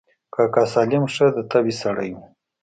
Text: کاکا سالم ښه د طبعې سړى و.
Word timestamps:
کاکا 0.33 0.63
سالم 0.73 1.03
ښه 1.13 1.25
د 1.35 1.37
طبعې 1.51 1.73
سړى 1.81 2.09
و. 2.15 2.17